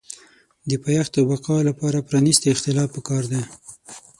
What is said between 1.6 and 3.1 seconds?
لپاره پرانیستی اختلاف